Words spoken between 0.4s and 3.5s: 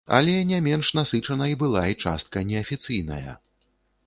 не менш насычанай была і частка неафіцыйная.